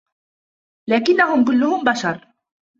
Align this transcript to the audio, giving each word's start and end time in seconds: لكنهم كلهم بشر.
لكنهم 0.89 1.45
كلهم 1.45 1.83
بشر. 1.83 2.27